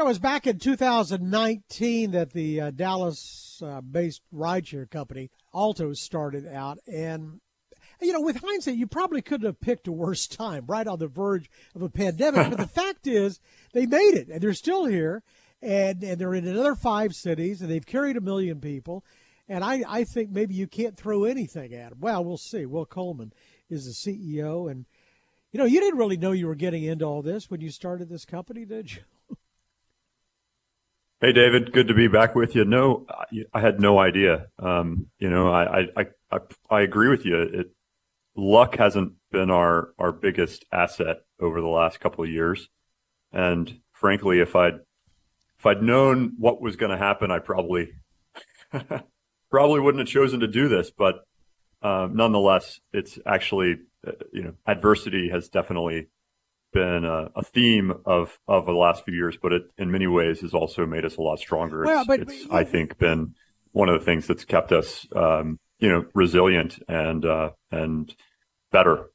It 0.00 0.06
was 0.06 0.18
back 0.18 0.46
in 0.46 0.58
2019 0.58 2.12
that 2.12 2.32
the 2.32 2.58
uh, 2.58 2.70
Dallas 2.70 3.62
uh, 3.62 3.82
based 3.82 4.22
rideshare 4.34 4.90
company, 4.90 5.30
Alto, 5.54 5.92
started 5.92 6.48
out. 6.48 6.78
And, 6.90 7.42
you 8.00 8.14
know, 8.14 8.22
with 8.22 8.40
hindsight, 8.40 8.76
you 8.76 8.86
probably 8.86 9.20
couldn't 9.20 9.44
have 9.44 9.60
picked 9.60 9.86
a 9.88 9.92
worse 9.92 10.26
time, 10.26 10.64
right 10.66 10.86
on 10.86 11.00
the 11.00 11.06
verge 11.06 11.50
of 11.74 11.82
a 11.82 11.90
pandemic. 11.90 12.48
but 12.48 12.56
the 12.56 12.66
fact 12.82 13.06
is, 13.06 13.40
they 13.74 13.84
made 13.84 14.14
it, 14.14 14.28
and 14.28 14.40
they're 14.40 14.54
still 14.54 14.86
here. 14.86 15.22
And, 15.60 16.02
and 16.02 16.18
they're 16.18 16.34
in 16.34 16.48
another 16.48 16.74
five 16.74 17.14
cities, 17.14 17.60
and 17.60 17.70
they've 17.70 17.84
carried 17.84 18.16
a 18.16 18.22
million 18.22 18.58
people. 18.58 19.04
And 19.50 19.62
I, 19.62 19.84
I 19.86 20.04
think 20.04 20.30
maybe 20.30 20.54
you 20.54 20.66
can't 20.66 20.96
throw 20.96 21.24
anything 21.24 21.74
at 21.74 21.90
them. 21.90 21.98
Well, 22.00 22.24
we'll 22.24 22.38
see. 22.38 22.64
Will 22.64 22.86
Coleman 22.86 23.34
is 23.68 23.84
the 23.84 23.92
CEO. 23.92 24.70
And, 24.70 24.86
you 25.52 25.58
know, 25.58 25.66
you 25.66 25.78
didn't 25.78 25.98
really 25.98 26.16
know 26.16 26.32
you 26.32 26.46
were 26.46 26.54
getting 26.54 26.84
into 26.84 27.04
all 27.04 27.20
this 27.20 27.50
when 27.50 27.60
you 27.60 27.70
started 27.70 28.08
this 28.08 28.24
company, 28.24 28.64
did 28.64 28.94
you? 28.94 29.02
Hey, 31.22 31.32
David, 31.32 31.72
good 31.74 31.88
to 31.88 31.94
be 31.94 32.08
back 32.08 32.34
with 32.34 32.54
you. 32.54 32.64
No, 32.64 33.04
I 33.52 33.60
had 33.60 33.78
no 33.78 33.98
idea. 33.98 34.46
Um, 34.58 35.08
you 35.18 35.28
know, 35.28 35.52
I, 35.52 35.82
I, 35.94 36.06
I, 36.32 36.38
I 36.70 36.80
agree 36.80 37.10
with 37.10 37.26
you. 37.26 37.42
It, 37.42 37.74
luck 38.34 38.76
hasn't 38.78 39.12
been 39.30 39.50
our, 39.50 39.90
our 39.98 40.12
biggest 40.12 40.64
asset 40.72 41.18
over 41.38 41.60
the 41.60 41.66
last 41.66 42.00
couple 42.00 42.24
of 42.24 42.30
years. 42.30 42.70
And 43.34 43.80
frankly, 43.92 44.40
if 44.40 44.56
I'd, 44.56 44.76
if 45.58 45.66
I'd 45.66 45.82
known 45.82 46.36
what 46.38 46.62
was 46.62 46.76
going 46.76 46.90
to 46.90 46.96
happen, 46.96 47.30
I 47.30 47.38
probably, 47.38 47.90
probably 49.50 49.80
wouldn't 49.80 50.00
have 50.00 50.08
chosen 50.08 50.40
to 50.40 50.48
do 50.48 50.68
this. 50.68 50.90
But, 50.90 51.16
um, 51.82 52.16
nonetheless, 52.16 52.80
it's 52.94 53.18
actually, 53.26 53.76
uh, 54.06 54.12
you 54.32 54.42
know, 54.42 54.54
adversity 54.66 55.28
has 55.28 55.50
definitely 55.50 56.08
been 56.72 57.04
a, 57.04 57.30
a, 57.36 57.42
theme 57.42 57.92
of 58.04 58.38
of 58.46 58.66
the 58.66 58.72
last 58.72 59.04
few 59.04 59.14
years, 59.14 59.36
but 59.40 59.52
it 59.52 59.62
in 59.78 59.90
many 59.90 60.06
ways 60.06 60.40
has 60.40 60.54
also 60.54 60.86
made 60.86 61.04
us 61.04 61.16
a 61.16 61.22
lot 61.22 61.38
stronger. 61.38 61.84
Well, 61.84 62.00
it's, 62.00 62.06
but, 62.06 62.20
it's 62.20 62.46
but, 62.46 62.54
I 62.54 62.64
think 62.64 62.98
been 62.98 63.34
one 63.72 63.88
of 63.88 63.98
the 63.98 64.04
things 64.04 64.26
that's 64.26 64.44
kept 64.44 64.72
us, 64.72 65.06
um, 65.14 65.58
you 65.78 65.88
know, 65.88 66.04
resilient 66.14 66.78
and 66.88 67.24
uh, 67.24 67.50
and 67.70 68.14
better. 68.70 69.10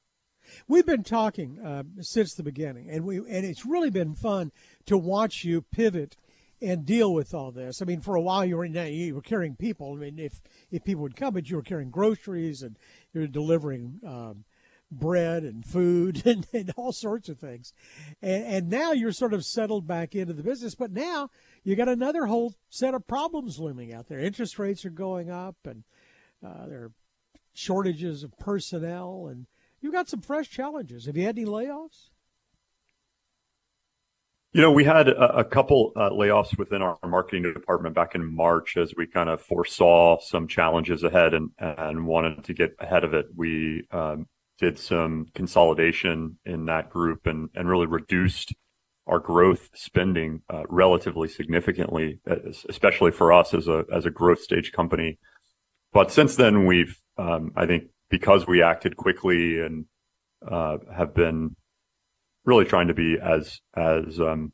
We've 0.68 0.86
been 0.86 1.04
talking 1.04 1.60
uh, 1.60 1.84
since 2.02 2.34
the 2.34 2.44
beginning, 2.44 2.90
and 2.90 3.06
we 3.06 3.18
and 3.18 3.46
it's 3.46 3.66
really 3.66 3.90
been 3.90 4.16
fun 4.16 4.52
to 4.86 4.98
watch 4.98 5.44
you 5.44 5.62
pivot 5.62 6.18
and 6.62 6.86
deal 6.86 7.14
with 7.14 7.34
all 7.34 7.52
this. 7.52 7.82
I 7.82 7.86
mean, 7.86 8.02
for 8.02 8.16
a 8.16 8.22
while 8.22 8.46
you 8.46 8.58
were 8.58 8.66
you 8.66 9.16
were 9.16 9.22
carrying 9.22 9.56
people. 9.56 9.94
I 9.94 9.96
mean, 9.98 10.20
if 10.20 10.42
if 10.72 10.84
people 10.84 11.04
would 11.04 11.16
come, 11.16 11.34
but 11.34 11.50
you 11.50 11.58
were 11.58 11.64
carrying 11.64 11.90
groceries 11.90 12.62
and 12.62 12.78
you 13.14 13.22
were 13.22 13.28
delivering. 13.28 14.00
Um, 14.06 14.46
bread 14.92 15.44
and 15.44 15.66
food 15.66 16.22
and, 16.26 16.48
and 16.54 16.72
all 16.78 16.92
sorts 16.92 17.30
of 17.30 17.40
things. 17.40 17.74
And, 18.22 18.44
and, 18.44 18.70
now 18.70 18.92
you're 18.92 19.12
sort 19.12 19.34
of 19.34 19.46
settled 19.46 19.88
back 19.88 20.16
into 20.16 20.34
the 20.34 20.44
business, 20.44 20.76
but 20.76 20.92
now 20.92 21.30
you 21.64 21.76
got 21.76 21.90
another 21.90 22.26
whole 22.26 22.54
set 22.70 22.94
of 22.94 23.08
problems 23.08 23.60
looming 23.60 23.94
out 23.94 24.08
there. 24.08 24.20
Interest 24.20 24.58
rates 24.60 24.86
are 24.86 24.92
going 24.92 25.30
up, 25.30 25.56
and 25.66 25.84
uh, 26.46 26.68
there 26.68 26.84
are 26.84 26.92
shortages 27.54 28.24
of 28.24 28.38
personnel, 28.38 29.28
and 29.30 29.48
you've 29.82 29.94
got 29.94 30.10
some 30.10 30.22
fresh 30.22 30.50
challenges. 30.50 31.06
Have 31.06 31.18
you 31.18 31.26
had 31.26 31.38
any 31.38 31.48
layoffs? 31.48 32.10
You 34.54 34.62
know, 34.62 34.72
we 34.72 34.86
had 34.86 35.10
a, 35.10 35.40
a 35.40 35.44
couple 35.44 35.92
uh, 35.98 36.12
layoffs 36.12 36.58
within 36.58 36.82
our 36.82 36.98
marketing 37.06 37.44
department 37.44 37.94
back 37.94 38.16
in 38.16 38.34
March 38.34 38.78
as 38.78 38.94
we 38.96 39.06
kind 39.06 39.28
of 39.28 39.42
foresaw 39.42 40.18
some 40.22 40.48
challenges 40.48 41.04
ahead 41.04 41.34
and, 41.34 41.50
and 41.60 42.08
wanted 42.08 42.46
to 42.46 42.54
get 42.54 42.74
ahead 42.80 43.04
of 43.04 43.14
it. 43.14 43.26
We 43.36 43.86
um, 43.92 44.28
did 44.60 44.80
some 44.80 45.28
consolidation 45.34 46.38
in 46.46 46.66
that 46.66 46.90
group 46.90 47.28
and, 47.28 47.50
and 47.56 47.70
really 47.70 47.88
reduced 47.88 48.54
our 49.08 49.20
growth 49.20 49.70
spending 49.76 50.42
uh, 50.50 50.64
relatively 50.68 51.28
significantly, 51.28 52.20
especially 52.70 53.12
for 53.12 53.32
us 53.32 53.54
as 53.54 53.68
a 53.68 53.86
as 53.94 54.06
a 54.06 54.12
growth 54.12 54.40
stage 54.40 54.72
company. 54.72 55.20
But 55.94 56.12
since 56.12 56.36
then, 56.36 56.66
we've 56.66 57.00
um, 57.18 57.52
I 57.56 57.66
think 57.66 57.86
because 58.10 58.48
we 58.48 58.64
acted 58.64 58.98
quickly 58.98 59.60
and 59.60 59.86
uh, 60.50 60.78
have 60.96 61.14
been 61.14 61.56
really 62.46 62.66
trying 62.66 62.88
to 62.88 62.94
be 62.94 63.18
as 63.22 63.60
as 63.76 64.20
um, 64.20 64.54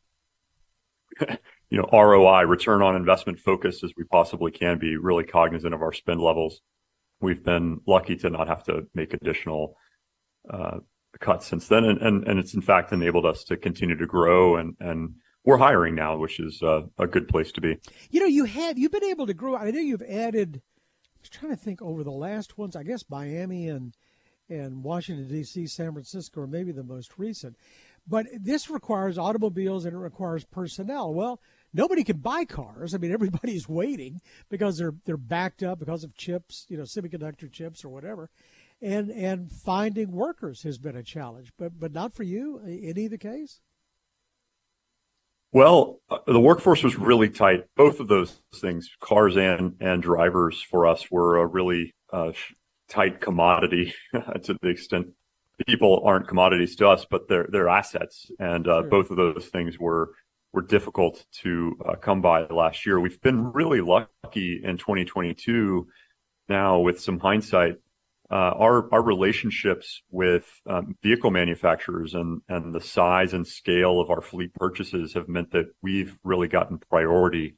you 1.70 1.78
know 1.78 1.88
ROI 1.92 2.42
return 2.44 2.82
on 2.82 2.96
investment 2.96 3.40
focused 3.40 3.84
as 3.84 3.94
we 3.96 4.04
possibly 4.04 4.52
can 4.52 4.80
be, 4.80 4.98
really 4.98 5.24
cognizant 5.24 5.74
of 5.74 5.82
our 5.82 5.94
spend 5.94 6.20
levels. 6.20 6.60
We've 7.22 7.44
been 7.44 7.80
lucky 7.88 8.18
to 8.18 8.30
not 8.30 8.48
have 8.48 8.64
to 8.66 8.88
make 8.94 9.14
additional 9.14 9.78
uh, 10.50 10.80
cuts 11.20 11.48
since 11.48 11.68
then, 11.68 11.84
and, 11.84 12.02
and 12.02 12.28
and 12.28 12.40
it's 12.40 12.54
in 12.54 12.62
fact 12.62 12.92
enabled 12.92 13.26
us 13.26 13.44
to 13.46 13.58
continue 13.58 13.98
to 13.98 14.06
grow 14.06 14.56
and 14.56 14.76
and 14.80 15.16
we're 15.44 15.58
hiring 15.58 15.96
now, 15.96 16.18
which 16.18 16.40
is 16.40 16.62
uh, 16.62 16.82
a 16.98 17.08
good 17.08 17.28
place 17.28 17.52
to 17.54 17.62
be. 17.62 17.78
You 18.10 18.20
know, 18.20 18.28
you 18.28 18.46
have 18.46 18.78
you've 18.78 18.92
been 18.92 19.04
able 19.04 19.28
to 19.28 19.34
grow. 19.34 19.56
I 19.56 19.72
know 19.72 19.80
you've 19.80 20.04
added. 20.04 20.62
I 21.06 21.20
was 21.22 21.30
trying 21.30 21.52
to 21.52 21.58
think 21.58 21.82
over 21.82 22.04
the 22.04 22.12
last 22.12 22.58
ones. 22.58 22.76
I 22.76 22.84
guess 22.84 23.06
Miami 23.10 23.68
and 23.68 23.96
and 24.50 24.84
Washington 24.84 25.28
D.C., 25.28 25.68
San 25.68 25.94
Francisco, 25.94 26.42
or 26.42 26.48
maybe 26.48 26.72
the 26.72 26.84
most 26.84 27.18
recent. 27.18 27.56
But 28.08 28.28
this 28.38 28.70
requires 28.70 29.18
automobiles 29.18 29.86
and 29.86 29.94
it 29.96 30.00
requires 30.00 30.44
personnel. 30.44 31.14
Well, 31.14 31.40
nobody 31.74 32.04
can 32.04 32.18
buy 32.18 32.46
cars. 32.46 32.94
I 32.94 32.98
mean, 32.98 33.12
everybody's 33.14 33.68
waiting 33.68 34.22
because 34.50 34.78
they're 34.78 34.94
they're 35.06 35.18
backed 35.18 35.64
up 35.64 35.80
because 35.80 36.04
of 36.04 36.16
chips, 36.16 36.66
you 36.70 36.78
know, 36.78 36.84
semiconductor 36.84 37.52
chips 37.52 37.84
or 37.84 37.90
whatever 37.90 38.30
and 38.82 39.10
and 39.12 39.52
finding 39.52 40.12
workers 40.12 40.64
has 40.64 40.78
been 40.78 40.96
a 40.96 41.04
challenge. 41.04 41.52
But 41.58 41.80
but 41.80 41.94
not 41.94 42.14
for 42.14 42.24
you 42.24 42.60
in 42.60 42.98
either 42.98 43.18
case. 43.18 43.60
Well, 45.54 46.00
uh, 46.10 46.20
the 46.28 46.40
workforce 46.40 46.82
was 46.82 46.96
really 46.96 47.30
tight. 47.30 47.66
Both 47.76 48.00
of 48.00 48.08
those 48.08 48.40
things, 48.56 48.90
cars 49.00 49.36
and 49.36 49.76
and 49.80 50.02
drivers, 50.02 50.62
for 50.62 50.88
us 50.88 51.12
were 51.12 51.38
a 51.38 51.46
really 51.46 51.94
uh, 52.12 52.32
tight 52.90 53.20
commodity 53.20 53.94
to 54.14 54.58
the 54.62 54.70
extent 54.70 55.08
people 55.68 56.02
aren't 56.06 56.28
commodities 56.28 56.76
to 56.78 56.88
us, 56.88 57.06
but 57.10 57.28
they're 57.28 57.48
they're 57.52 57.70
assets, 57.70 58.32
and 58.40 58.68
uh, 58.68 58.82
sure. 58.82 58.90
both 58.90 59.12
of 59.12 59.18
those 59.18 59.50
things 59.52 59.78
were 59.80 60.12
were 60.54 60.62
difficult 60.62 61.26
to 61.32 61.78
uh, 61.86 61.96
come 61.96 62.22
by 62.22 62.46
last 62.48 62.86
year. 62.86 63.00
We've 63.00 63.22
been 63.22 63.52
really 63.54 63.82
lucky 63.82 64.62
in 64.64 64.78
2022 64.78 65.88
now 66.50 66.80
with 66.80 67.00
some 67.00 67.20
hindsight 67.20 67.76
uh, 68.32 68.54
our 68.58 68.92
our 68.94 69.02
relationships 69.02 70.02
with 70.10 70.62
um, 70.66 70.96
vehicle 71.04 71.32
manufacturers 71.32 72.14
and 72.14 72.42
and 72.48 72.74
the 72.74 72.80
size 72.80 73.34
and 73.34 73.46
scale 73.46 74.00
of 74.00 74.10
our 74.10 74.22
fleet 74.22 74.54
purchases 74.54 75.14
have 75.14 75.28
meant 75.28 75.52
that 75.52 75.66
we've 75.82 76.18
really 76.24 76.48
gotten 76.48 76.78
priority 76.78 77.58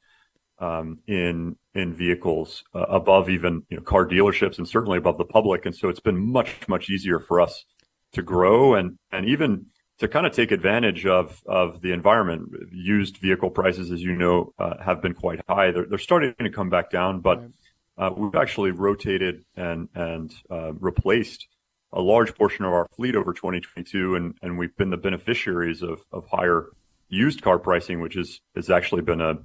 um, 0.57 0.97
in 1.05 1.55
in 1.75 1.93
vehicles 1.93 2.63
uh, 2.73 2.79
above 2.79 3.29
even 3.29 3.63
you 3.69 3.77
know 3.77 3.83
car 3.83 4.07
dealerships 4.07 4.57
and 4.57 4.67
certainly 4.67 4.97
above 4.97 5.19
the 5.19 5.25
public, 5.25 5.65
and 5.65 5.75
so 5.75 5.89
it's 5.89 5.99
been 5.99 6.19
much 6.19 6.67
much 6.67 6.89
easier 6.89 7.19
for 7.19 7.39
us 7.39 7.65
to 8.13 8.23
grow 8.23 8.73
and 8.73 8.97
and 9.11 9.27
even 9.27 9.67
to 9.99 10.07
kind 10.07 10.25
of 10.25 10.33
take 10.33 10.51
advantage 10.51 11.05
of 11.05 11.43
of 11.45 11.81
the 11.81 11.91
environment. 11.91 12.49
Used 12.71 13.17
vehicle 13.17 13.51
prices, 13.51 13.91
as 13.91 14.01
you 14.01 14.15
know, 14.15 14.53
uh, 14.57 14.83
have 14.83 15.03
been 15.03 15.13
quite 15.13 15.39
high. 15.47 15.69
They're 15.69 15.85
they're 15.85 15.99
starting 15.99 16.33
to 16.39 16.49
come 16.49 16.71
back 16.71 16.89
down, 16.89 17.19
but 17.19 17.41
right 17.41 17.51
uh, 17.97 18.09
we've 18.15 18.35
actually 18.35 18.71
rotated 18.71 19.45
and 19.55 19.89
and 19.93 20.33
uh, 20.49 20.73
replaced 20.73 21.47
a 21.91 22.01
large 22.01 22.35
portion 22.35 22.65
of 22.65 22.73
our 22.73 22.87
fleet 22.95 23.15
over 23.15 23.33
2022, 23.33 24.15
and 24.15 24.35
and 24.41 24.57
we've 24.57 24.75
been 24.75 24.89
the 24.89 24.97
beneficiaries 24.97 25.83
of 25.83 26.01
of 26.11 26.25
higher 26.31 26.67
used 27.09 27.41
car 27.41 27.59
pricing, 27.59 28.01
which 28.01 28.17
is 28.17 28.41
has 28.55 28.69
actually 28.69 29.03
been 29.03 29.21
a 29.21 29.35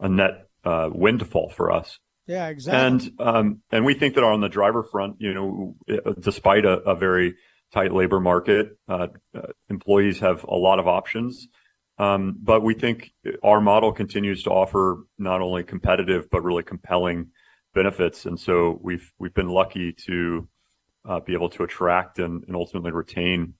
a 0.00 0.08
net 0.08 0.48
uh, 0.64 0.90
windfall 0.92 1.50
for 1.50 1.72
us. 1.72 1.98
Yeah, 2.26 2.48
exactly. 2.48 3.10
And 3.18 3.20
um, 3.20 3.62
and 3.70 3.84
we 3.84 3.94
think 3.94 4.14
that 4.14 4.24
on 4.24 4.40
the 4.40 4.48
driver 4.48 4.82
front, 4.82 5.16
you 5.18 5.34
know, 5.34 5.76
despite 6.20 6.64
a, 6.64 6.78
a 6.80 6.94
very 6.94 7.34
tight 7.72 7.92
labor 7.92 8.20
market, 8.20 8.78
uh, 8.88 9.08
uh, 9.36 9.48
employees 9.68 10.20
have 10.20 10.44
a 10.44 10.54
lot 10.54 10.78
of 10.78 10.86
options. 10.86 11.48
Um, 11.96 12.36
but 12.42 12.62
we 12.62 12.74
think 12.74 13.12
our 13.42 13.60
model 13.60 13.92
continues 13.92 14.42
to 14.44 14.50
offer 14.50 15.04
not 15.16 15.40
only 15.40 15.62
competitive 15.62 16.28
but 16.28 16.42
really 16.42 16.64
compelling 16.64 17.30
benefits. 17.74 18.24
And 18.24 18.38
so 18.38 18.78
we've 18.82 19.12
we've 19.18 19.34
been 19.34 19.48
lucky 19.48 19.92
to 20.06 20.48
uh, 21.04 21.20
be 21.20 21.34
able 21.34 21.50
to 21.50 21.62
attract 21.62 22.18
and, 22.18 22.44
and 22.46 22.56
ultimately 22.56 22.92
retain 22.92 23.54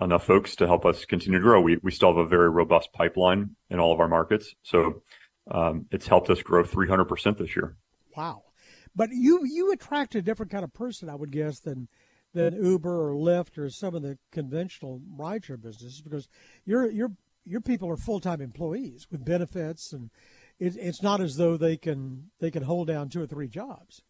enough 0.00 0.24
folks 0.24 0.56
to 0.56 0.66
help 0.66 0.84
us 0.84 1.04
continue 1.04 1.38
to 1.38 1.42
grow. 1.42 1.60
We 1.60 1.78
we 1.82 1.90
still 1.90 2.14
have 2.14 2.24
a 2.24 2.28
very 2.28 2.50
robust 2.50 2.92
pipeline 2.92 3.56
in 3.70 3.78
all 3.78 3.92
of 3.92 4.00
our 4.00 4.08
markets, 4.08 4.54
so 4.62 5.02
um, 5.50 5.86
it's 5.90 6.06
helped 6.06 6.30
us 6.30 6.42
grow 6.42 6.64
300% 6.64 7.38
this 7.38 7.54
year. 7.56 7.76
Wow! 8.16 8.42
But 8.94 9.10
you 9.12 9.42
you 9.44 9.72
attract 9.72 10.14
a 10.14 10.22
different 10.22 10.52
kind 10.52 10.64
of 10.64 10.72
person, 10.72 11.08
I 11.08 11.14
would 11.14 11.32
guess, 11.32 11.60
than 11.60 11.88
than 12.32 12.62
Uber 12.62 13.10
or 13.10 13.14
Lyft 13.14 13.58
or 13.58 13.70
some 13.70 13.94
of 13.94 14.02
the 14.02 14.18
conventional 14.30 15.00
rideshare 15.18 15.60
businesses, 15.60 16.00
because 16.02 16.28
your 16.64 16.90
your 16.90 17.12
your 17.44 17.60
people 17.60 17.88
are 17.88 17.96
full 17.96 18.20
time 18.20 18.40
employees 18.40 19.06
with 19.10 19.24
benefits 19.24 19.92
and 19.92 20.10
it, 20.58 20.76
it's 20.76 21.02
not 21.02 21.20
as 21.20 21.36
though 21.36 21.56
they 21.56 21.76
can 21.76 22.30
they 22.40 22.50
can 22.50 22.62
hold 22.62 22.88
down 22.88 23.08
two 23.08 23.22
or 23.22 23.26
three 23.26 23.48
jobs. 23.48 24.02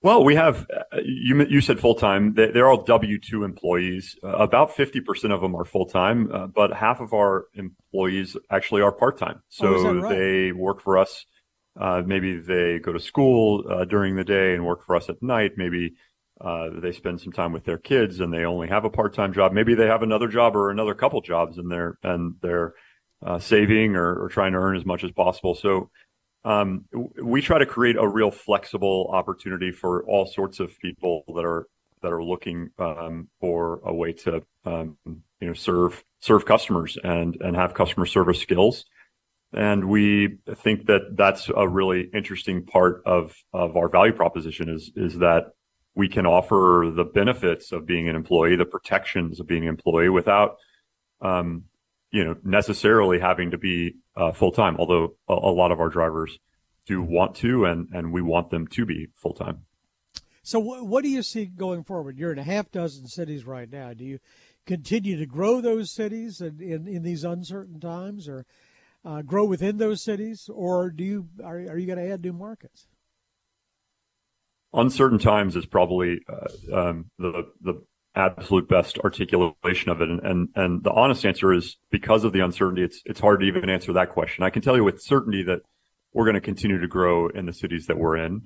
Well, 0.00 0.24
we 0.24 0.36
have 0.36 0.66
you. 1.04 1.44
You 1.44 1.60
said 1.60 1.80
full 1.80 1.96
time. 1.96 2.34
They're 2.34 2.68
all 2.68 2.84
W 2.84 3.18
two 3.18 3.42
employees. 3.42 4.16
Uh, 4.22 4.28
about 4.28 4.76
fifty 4.76 5.00
percent 5.00 5.32
of 5.32 5.40
them 5.40 5.56
are 5.56 5.64
full 5.64 5.86
time, 5.86 6.30
uh, 6.32 6.46
but 6.46 6.72
half 6.72 7.00
of 7.00 7.12
our 7.12 7.46
employees 7.54 8.36
actually 8.50 8.82
are 8.82 8.92
part 8.92 9.18
time. 9.18 9.42
So 9.48 9.66
oh, 9.66 9.94
right? 9.94 10.16
they 10.16 10.52
work 10.52 10.80
for 10.82 10.98
us. 10.98 11.26
Uh, 11.78 12.02
maybe 12.04 12.38
they 12.38 12.78
go 12.78 12.92
to 12.92 13.00
school 13.00 13.64
uh, 13.68 13.84
during 13.84 14.14
the 14.14 14.24
day 14.24 14.54
and 14.54 14.64
work 14.64 14.84
for 14.84 14.94
us 14.94 15.08
at 15.08 15.20
night. 15.20 15.52
Maybe 15.56 15.94
uh, 16.40 16.70
they 16.80 16.92
spend 16.92 17.20
some 17.20 17.32
time 17.32 17.52
with 17.52 17.64
their 17.64 17.78
kids 17.78 18.20
and 18.20 18.32
they 18.32 18.44
only 18.44 18.68
have 18.68 18.84
a 18.84 18.90
part 18.90 19.14
time 19.14 19.32
job. 19.32 19.52
Maybe 19.52 19.74
they 19.74 19.86
have 19.86 20.02
another 20.02 20.28
job 20.28 20.54
or 20.54 20.70
another 20.70 20.94
couple 20.94 21.20
jobs 21.20 21.58
and 21.58 21.70
they're 21.70 21.98
and 22.02 22.34
they're 22.40 22.74
uh, 23.24 23.38
saving 23.38 23.96
or, 23.96 24.24
or 24.24 24.28
trying 24.28 24.52
to 24.52 24.58
earn 24.58 24.76
as 24.76 24.86
much 24.86 25.04
as 25.04 25.10
possible. 25.10 25.54
So 25.54 25.90
um, 26.44 26.84
we 27.22 27.42
try 27.42 27.58
to 27.58 27.66
create 27.66 27.96
a 27.96 28.06
real 28.06 28.30
flexible 28.30 29.10
opportunity 29.12 29.72
for 29.72 30.04
all 30.04 30.26
sorts 30.26 30.60
of 30.60 30.78
people 30.78 31.24
that 31.34 31.44
are 31.44 31.66
that 32.00 32.12
are 32.12 32.22
looking 32.22 32.70
um, 32.78 33.28
for 33.40 33.80
a 33.84 33.92
way 33.92 34.12
to 34.12 34.42
um, 34.64 34.96
you 35.04 35.48
know 35.48 35.52
serve 35.52 36.04
serve 36.20 36.46
customers 36.46 36.96
and 37.02 37.36
and 37.40 37.56
have 37.56 37.74
customer 37.74 38.06
service 38.06 38.40
skills. 38.40 38.84
And 39.52 39.88
we 39.88 40.38
think 40.56 40.86
that 40.86 41.16
that's 41.16 41.50
a 41.54 41.66
really 41.66 42.08
interesting 42.14 42.64
part 42.64 43.02
of 43.04 43.34
of 43.52 43.76
our 43.76 43.88
value 43.88 44.12
proposition 44.12 44.68
is 44.68 44.92
is 44.94 45.18
that 45.18 45.52
we 45.94 46.08
can 46.08 46.26
offer 46.26 46.92
the 46.94 47.04
benefits 47.04 47.72
of 47.72 47.84
being 47.84 48.08
an 48.08 48.14
employee, 48.14 48.54
the 48.54 48.64
protections 48.64 49.40
of 49.40 49.48
being 49.48 49.64
an 49.64 49.68
employee 49.68 50.08
without 50.08 50.58
um, 51.20 51.64
you 52.10 52.24
know 52.24 52.36
necessarily 52.42 53.18
having 53.18 53.50
to 53.50 53.58
be 53.58 53.94
uh, 54.16 54.32
full 54.32 54.52
time. 54.52 54.76
Although 54.78 55.16
a, 55.28 55.34
a, 55.34 55.52
lot 55.52 55.72
of 55.72 55.80
our 55.80 55.88
drivers 55.88 56.38
do 56.86 57.02
want 57.02 57.34
to, 57.36 57.64
and 57.64 57.88
and 57.92 58.12
we 58.12 58.22
want 58.22 58.50
them 58.50 58.66
to 58.68 58.86
be 58.86 59.08
full 59.14 59.34
time. 59.34 59.64
So 60.42 60.58
what 60.58 61.02
do 61.02 61.10
you 61.10 61.22
see 61.22 61.44
going 61.44 61.84
forward? 61.84 62.16
You're 62.16 62.32
in 62.32 62.38
a 62.38 62.44
half 62.44 62.70
dozen 62.70 63.06
cities 63.06 63.44
right 63.44 63.70
now. 63.70 63.92
Do 63.92 64.04
you 64.04 64.18
continue 64.64 65.18
to 65.18 65.26
grow 65.26 65.60
those 65.60 65.90
cities 65.90 66.40
in 66.40 66.60
in, 66.60 66.88
in 66.88 67.02
these 67.02 67.24
uncertain 67.24 67.80
times, 67.80 68.28
or 68.28 68.46
uh, 69.04 69.22
grow 69.22 69.44
within 69.44 69.76
those 69.76 70.02
cities, 70.02 70.48
or 70.52 70.90
do 70.90 71.04
you 71.04 71.28
are, 71.44 71.56
are 71.56 71.78
you 71.78 71.86
going 71.86 71.98
to 71.98 72.10
add 72.10 72.22
new 72.22 72.32
markets? 72.32 72.86
Uncertain 74.72 75.18
times 75.18 75.56
is 75.56 75.66
probably 75.66 76.20
uh, 76.28 76.88
um, 76.88 77.10
the 77.18 77.50
the 77.60 77.82
absolute 78.18 78.68
best 78.68 78.98
articulation 78.98 79.90
of 79.90 80.02
it. 80.02 80.10
And, 80.10 80.20
and, 80.20 80.48
and 80.56 80.82
the 80.82 80.90
honest 80.90 81.24
answer 81.24 81.52
is 81.52 81.76
because 81.90 82.24
of 82.24 82.32
the 82.32 82.40
uncertainty, 82.40 82.82
it's, 82.82 83.00
it's 83.06 83.20
hard 83.20 83.40
to 83.40 83.46
even 83.46 83.70
answer 83.70 83.92
that 83.94 84.10
question. 84.10 84.44
I 84.44 84.50
can 84.50 84.60
tell 84.60 84.76
you 84.76 84.84
with 84.84 85.00
certainty 85.00 85.44
that 85.44 85.60
we're 86.12 86.24
going 86.24 86.34
to 86.34 86.40
continue 86.40 86.80
to 86.80 86.88
grow 86.88 87.28
in 87.28 87.46
the 87.46 87.52
cities 87.52 87.86
that 87.86 87.98
we're 87.98 88.16
in 88.16 88.42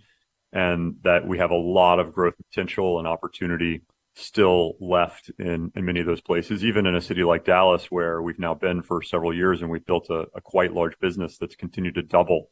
and 0.53 0.97
that 1.05 1.27
we 1.27 1.39
have 1.39 1.51
a 1.51 1.57
lot 1.57 1.99
of 1.99 2.13
growth 2.13 2.35
potential 2.37 2.99
and 2.99 3.09
opportunity 3.09 3.81
still 4.15 4.75
left 4.79 5.31
in, 5.39 5.73
in 5.75 5.87
many 5.87 6.01
of 6.01 6.07
those 6.07 6.21
places, 6.21 6.63
even 6.63 6.85
in 6.85 6.95
a 6.95 7.01
city 7.01 7.25
like 7.25 7.47
Dallas, 7.47 7.87
where 7.87 8.21
we've 8.21 8.39
now 8.39 8.53
been 8.53 8.83
for 8.83 9.01
several 9.01 9.35
years 9.35 9.63
and 9.63 9.71
we've 9.71 9.87
built 9.87 10.11
a, 10.11 10.27
a 10.35 10.41
quite 10.43 10.75
large 10.75 10.99
business 10.99 11.39
that's 11.39 11.57
continued 11.57 11.95
to 11.95 12.03
double 12.03 12.51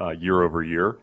uh, 0.00 0.10
year 0.10 0.42
over 0.42 0.62
year 0.62 0.98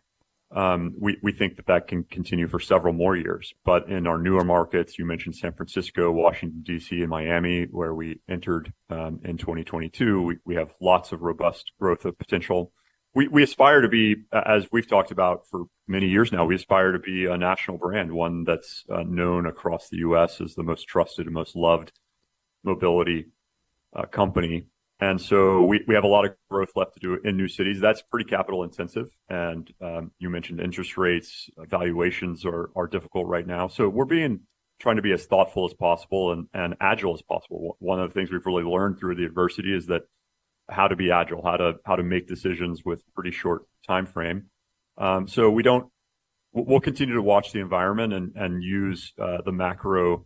we, 0.97 1.17
we 1.21 1.31
think 1.33 1.57
that 1.57 1.67
that 1.67 1.87
can 1.87 2.03
continue 2.03 2.47
for 2.47 2.59
several 2.59 2.93
more 2.93 3.15
years. 3.15 3.53
But 3.65 3.89
in 3.89 4.07
our 4.07 4.17
newer 4.17 4.43
markets, 4.43 4.97
you 4.97 5.05
mentioned 5.05 5.35
San 5.35 5.53
Francisco, 5.53 6.11
Washington, 6.11 6.61
D.C., 6.63 7.01
and 7.01 7.09
Miami, 7.09 7.65
where 7.65 7.93
we 7.93 8.21
entered 8.29 8.73
um, 8.89 9.19
in 9.23 9.37
2022, 9.37 10.21
we, 10.21 10.37
we 10.45 10.55
have 10.55 10.73
lots 10.79 11.11
of 11.11 11.21
robust 11.21 11.71
growth 11.79 12.05
of 12.05 12.17
potential. 12.17 12.71
We, 13.13 13.27
we 13.27 13.43
aspire 13.43 13.81
to 13.81 13.89
be, 13.89 14.15
as 14.31 14.67
we've 14.71 14.87
talked 14.87 15.11
about 15.11 15.47
for 15.49 15.65
many 15.87 16.07
years 16.07 16.31
now, 16.31 16.45
we 16.45 16.55
aspire 16.55 16.91
to 16.93 16.99
be 16.99 17.25
a 17.25 17.37
national 17.37 17.77
brand, 17.77 18.13
one 18.13 18.43
that's 18.45 18.85
uh, 18.89 19.03
known 19.03 19.45
across 19.45 19.89
the 19.89 19.97
U.S. 19.97 20.39
as 20.41 20.55
the 20.55 20.63
most 20.63 20.87
trusted 20.87 21.25
and 21.25 21.33
most 21.33 21.55
loved 21.55 21.91
mobility 22.63 23.27
uh, 23.95 24.05
company 24.05 24.67
and 24.99 25.19
so 25.19 25.61
we, 25.63 25.83
we 25.87 25.95
have 25.95 26.05
a 26.05 26.07
lot 26.07 26.25
of 26.25 26.35
growth 26.49 26.69
left 26.75 26.93
to 26.93 26.99
do 26.99 27.19
in 27.23 27.35
new 27.35 27.49
cities. 27.49 27.81
That's 27.81 28.01
pretty 28.01 28.29
capital 28.29 28.63
intensive. 28.63 29.09
And 29.29 29.69
um, 29.81 30.11
you 30.19 30.29
mentioned 30.29 30.61
interest 30.61 30.97
rates, 30.97 31.49
valuations 31.57 32.45
are, 32.45 32.69
are 32.75 32.87
difficult 32.87 33.27
right 33.27 33.45
now. 33.45 33.67
So 33.67 33.89
we're 33.89 34.05
being 34.05 34.41
trying 34.79 34.95
to 34.95 35.01
be 35.01 35.11
as 35.11 35.25
thoughtful 35.25 35.65
as 35.65 35.73
possible 35.73 36.31
and, 36.31 36.47
and 36.53 36.75
agile 36.79 37.13
as 37.13 37.21
possible. 37.21 37.75
One 37.79 37.99
of 37.99 38.09
the 38.09 38.13
things 38.13 38.31
we've 38.31 38.45
really 38.45 38.63
learned 38.63 38.97
through 38.97 39.15
the 39.15 39.25
adversity 39.25 39.75
is 39.75 39.87
that 39.87 40.03
how 40.69 40.87
to 40.87 40.95
be 40.95 41.11
agile, 41.11 41.43
how 41.43 41.57
to 41.57 41.73
how 41.85 41.95
to 41.95 42.03
make 42.03 42.27
decisions 42.27 42.83
with 42.83 43.03
pretty 43.13 43.31
short 43.31 43.63
time 43.85 44.05
frame. 44.05 44.45
Um, 44.97 45.27
so 45.27 45.49
we 45.49 45.63
don't. 45.63 45.91
We'll 46.53 46.79
continue 46.79 47.15
to 47.15 47.21
watch 47.21 47.51
the 47.51 47.59
environment 47.59 48.13
and 48.13 48.35
and 48.35 48.63
use 48.63 49.13
uh, 49.21 49.39
the 49.45 49.51
macro 49.51 50.25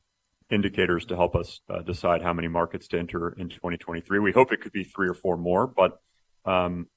indicators 0.51 1.05
to 1.05 1.15
help 1.15 1.35
us 1.35 1.61
uh, 1.69 1.81
decide 1.81 2.21
how 2.21 2.33
many 2.33 2.47
markets 2.47 2.87
to 2.89 2.99
enter 2.99 3.29
in 3.29 3.49
2023. 3.49 4.19
We 4.19 4.31
hope 4.31 4.51
it 4.51 4.61
could 4.61 4.71
be 4.71 4.83
three 4.83 5.07
or 5.07 5.13
four 5.13 5.37
more, 5.37 5.67
but 5.67 6.01
um, 6.45 6.87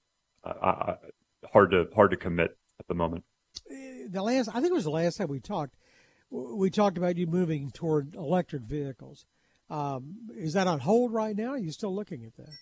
uh, 0.44 0.94
hard 1.52 1.70
to 1.72 1.87
hard 1.94 2.10
to 2.10 2.16
commit 2.16 2.56
at 2.81 2.87
the 2.88 2.94
moment. 2.94 3.25
The 4.08 4.22
last, 4.22 4.49
I 4.49 4.60
think 4.60 4.66
it 4.66 4.75
was 4.75 4.84
the 4.84 4.90
last 4.90 5.19
time 5.19 5.28
we 5.28 5.40
talked. 5.40 5.75
We 6.31 6.70
talked 6.70 6.96
about 6.96 7.16
you 7.16 7.26
moving 7.26 7.70
toward 7.70 8.14
electric 8.14 8.62
vehicles. 8.62 9.26
Um, 9.69 10.16
is 10.37 10.55
that 10.55 10.66
on 10.66 10.81
hold 10.81 11.12
right 11.12 11.37
now? 11.37 11.50
Are 11.50 11.58
you 11.58 11.72
still 11.72 11.94
looking 11.94 12.25
at 12.25 12.37
that? 12.37 12.52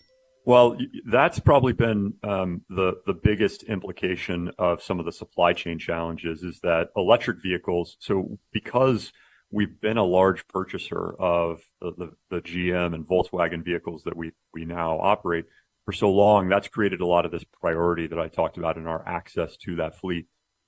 Well, 0.45 0.77
that's 1.07 1.39
probably 1.39 1.73
been 1.73 2.15
um, 2.23 2.63
the 2.69 3.01
the 3.07 3.13
biggest 3.13 3.63
implication 3.65 4.51
of 4.59 4.83
some 4.83 4.99
of 4.99 5.05
the 5.05 5.13
supply 5.13 5.53
chain 5.53 5.79
challenges. 5.79 6.43
Is 6.43 6.61
that 6.63 6.89
electric 6.97 7.43
vehicles? 7.43 7.97
So 8.01 8.39
because 8.53 9.13
we've 9.51 9.81
been 9.81 9.97
a 9.97 10.05
large 10.05 10.47
purchaser 10.49 11.15
of 11.19 11.61
the, 11.81 11.93
the, 11.97 12.13
the, 12.31 12.41
GM 12.41 12.95
and 12.95 13.07
Volkswagen 13.07 13.65
vehicles 13.65 14.05
that 14.05 14.17
we, 14.17 14.33
we 14.55 14.65
now 14.65 14.99
operate 15.01 15.47
for 15.85 15.93
so 15.93 16.11
long. 16.11 16.49
That's 16.49 16.69
created 16.69 17.01
a 17.01 17.07
lot 17.07 17.25
of 17.25 17.33
this 17.33 17.45
priority 17.61 18.07
that 18.07 18.19
I 18.19 18.29
talked 18.29 18.59
about 18.59 18.77
in 18.77 18.87
our 18.87 19.07
access 19.07 19.57
to 19.59 19.77
that 19.77 19.99
fleet. 19.99 20.27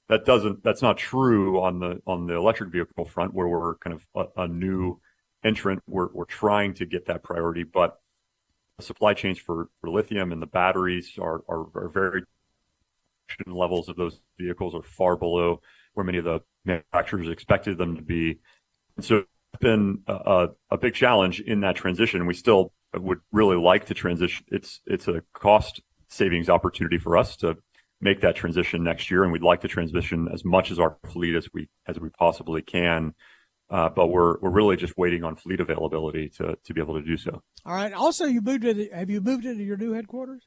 That 0.09 0.25
doesn't, 0.25 0.65
that's 0.65 0.83
not 0.83 0.99
true 0.99 1.63
on 1.63 1.79
the, 1.79 2.03
on 2.07 2.27
the 2.27 2.35
electric 2.35 2.71
vehicle 2.71 3.05
front 3.05 3.33
where 3.35 3.47
we're 3.47 3.77
kind 3.77 3.95
of 3.95 4.07
a, 4.37 4.43
a 4.43 4.49
new 4.49 5.01
entrant. 5.45 5.83
We're, 5.87 6.09
we're 6.13 6.25
trying 6.25 6.75
to 6.75 6.87
get 6.87 7.07
that 7.07 7.23
priority, 7.23 7.63
but 7.63 8.01
the 8.79 8.85
supply 8.85 9.15
chains 9.15 9.39
for, 9.39 9.69
for 9.81 9.91
lithium 9.91 10.33
and 10.33 10.43
the 10.43 10.47
batteries 10.47 11.19
are, 11.21 11.43
are, 11.49 11.67
are 11.75 11.89
very 11.89 12.23
levels 13.47 13.89
of 13.89 13.97
those 13.97 14.21
vehicles 14.39 14.75
are 14.75 14.83
far 14.83 15.17
below 15.17 15.61
where 15.95 16.05
many 16.05 16.19
of 16.19 16.25
the 16.25 16.41
manufacturers 16.65 17.29
expected 17.29 17.79
them 17.79 17.97
to 17.97 18.03
be. 18.03 18.39
So 19.03 19.19
it's 19.19 19.61
been 19.61 20.03
a, 20.07 20.49
a 20.71 20.79
big 20.79 20.95
challenge 20.95 21.41
in 21.41 21.61
that 21.61 21.77
transition. 21.77 22.27
We 22.27 22.35
still 22.35 22.73
would 22.95 23.21
really 23.31 23.57
like 23.57 23.87
to 23.87 23.95
transition. 23.95 24.45
It's 24.49 24.81
it's 24.87 25.09
a 25.09 25.23
cost 25.33 25.81
savings 26.09 26.49
opportunity 26.49 26.99
for 26.99 27.17
us 27.17 27.37
to 27.37 27.57
make 28.01 28.21
that 28.21 28.37
transition 28.37 28.83
next 28.83 29.11
year, 29.11 29.23
and 29.23 29.33
we'd 29.33 29.43
like 29.43 29.61
to 29.63 29.69
transition 29.69 30.29
as 30.33 30.45
much 30.45 30.71
as 30.71 30.79
our 30.79 30.99
fleet 31.11 31.35
as 31.35 31.49
we 31.53 31.69
as 31.87 31.99
we 31.99 32.11
possibly 32.11 32.63
can. 32.63 33.15
Uh, 33.71 33.89
but 33.89 34.09
we're 34.09 34.39
we're 34.41 34.51
really 34.51 34.77
just 34.77 34.97
waiting 34.99 35.25
on 35.25 35.37
fleet 35.37 35.61
availability 35.61 36.29
to 36.29 36.57
to 36.65 36.75
be 36.75 36.81
able 36.81 36.95
to 36.95 37.03
do 37.03 37.17
so. 37.17 37.43
All 37.65 37.75
right. 37.75 37.93
Also, 37.93 38.27
you 38.27 38.43
moved 38.43 38.65
into 38.65 38.89
have 38.95 39.09
you 39.09 39.21
moved 39.21 39.47
into 39.47 39.65
your 39.65 39.77
new 39.77 39.93
headquarters? 39.93 40.43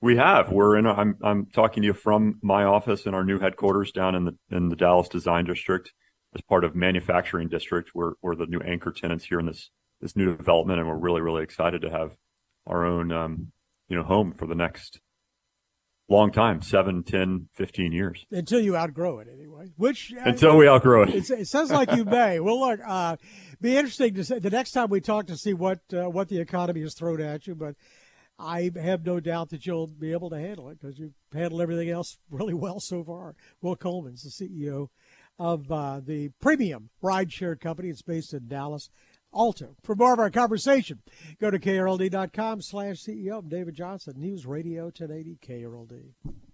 We 0.00 0.16
have. 0.16 0.50
We're 0.50 0.76
in. 0.76 0.86
A, 0.86 0.92
I'm 0.92 1.16
I'm 1.22 1.46
talking 1.46 1.82
to 1.82 1.86
you 1.86 1.92
from 1.92 2.38
my 2.42 2.64
office 2.64 3.06
in 3.06 3.14
our 3.14 3.24
new 3.24 3.38
headquarters 3.38 3.92
down 3.92 4.14
in 4.14 4.24
the 4.24 4.36
in 4.50 4.68
the 4.68 4.76
Dallas 4.76 5.08
Design 5.08 5.44
District 5.44 5.92
as 6.34 6.40
part 6.42 6.64
of 6.64 6.74
manufacturing 6.74 7.48
district. 7.48 7.90
We're, 7.94 8.12
we're 8.22 8.34
the 8.34 8.46
new 8.46 8.60
anchor 8.60 8.92
tenants 8.92 9.24
here 9.24 9.40
in 9.40 9.46
this, 9.46 9.70
this 10.00 10.16
new 10.16 10.36
development. 10.36 10.78
And 10.80 10.88
we're 10.88 10.96
really, 10.96 11.20
really 11.20 11.42
excited 11.42 11.82
to 11.82 11.90
have 11.90 12.16
our 12.66 12.84
own, 12.84 13.12
um, 13.12 13.52
you 13.88 13.96
know, 13.96 14.04
home 14.04 14.34
for 14.36 14.46
the 14.46 14.54
next 14.54 15.00
long 16.08 16.32
time, 16.32 16.62
seven, 16.62 17.02
10, 17.02 17.48
15 17.54 17.92
years. 17.92 18.26
Until 18.30 18.60
you 18.60 18.76
outgrow 18.76 19.18
it 19.18 19.28
anyway, 19.32 19.70
which 19.76 20.12
uh, 20.16 20.22
until 20.24 20.56
we 20.56 20.68
outgrow 20.68 21.02
it. 21.02 21.30
it 21.30 21.46
sounds 21.46 21.70
like 21.70 21.92
you 21.92 22.04
may. 22.04 22.40
Well, 22.48 22.60
look, 22.60 22.80
uh, 22.86 23.16
be 23.60 23.76
interesting 23.76 24.14
to 24.14 24.24
say 24.24 24.38
the 24.38 24.48
next 24.48 24.72
time 24.72 24.88
we 24.88 25.00
talk 25.00 25.26
to 25.26 25.36
see 25.36 25.52
what, 25.52 25.80
uh, 25.92 26.08
what 26.08 26.28
the 26.28 26.40
economy 26.40 26.80
has 26.80 26.94
thrown 26.94 27.20
at 27.20 27.46
you, 27.46 27.54
but 27.54 27.74
I 28.38 28.70
have 28.80 29.04
no 29.04 29.18
doubt 29.20 29.50
that 29.50 29.66
you'll 29.66 29.88
be 29.88 30.12
able 30.12 30.30
to 30.30 30.38
handle 30.38 30.68
it 30.68 30.78
because 30.80 30.98
you've 30.98 31.14
handled 31.34 31.60
everything 31.60 31.90
else 31.90 32.18
really 32.30 32.54
well 32.54 32.80
so 32.80 33.02
far. 33.02 33.34
Will 33.60 33.76
Coleman's 33.76 34.22
the 34.22 34.30
CEO 34.30 34.88
of 35.38 35.70
uh, 35.70 36.00
the 36.04 36.30
premium 36.40 36.90
rideshare 37.02 37.58
company. 37.58 37.88
It's 37.88 38.02
based 38.02 38.34
in 38.34 38.48
Dallas. 38.48 38.90
Alto. 39.34 39.76
For 39.82 39.94
more 39.94 40.14
of 40.14 40.18
our 40.18 40.30
conversation, 40.30 41.00
go 41.38 41.50
to 41.50 41.58
krld.com 41.58 42.62
slash 42.62 43.04
CEO. 43.04 43.46
David 43.46 43.74
Johnson, 43.74 44.14
News 44.16 44.46
Radio 44.46 44.84
1080 44.84 45.38
KRLD. 45.46 46.47